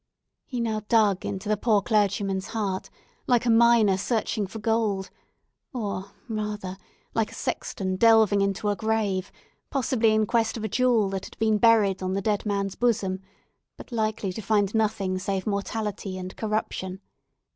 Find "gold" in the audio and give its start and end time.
4.57-5.11